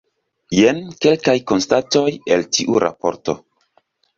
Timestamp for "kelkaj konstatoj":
1.05-2.07